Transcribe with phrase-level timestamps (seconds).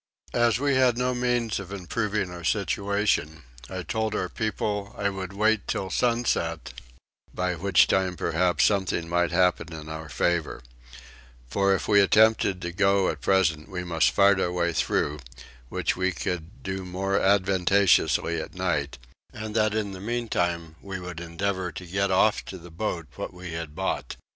[0.33, 5.31] As we had no means of improving our situation I told our people I would
[5.31, 6.73] wait till sunset,
[7.35, 10.63] by which time perhaps something might happen in our favour:
[11.47, 15.19] for if we attempted to go at present we must fight our way through,
[15.69, 18.97] which we could do more advantageously at night;
[19.31, 23.35] and that in the meantime we would endeavour to get off to the boat what
[23.35, 24.15] we had bought.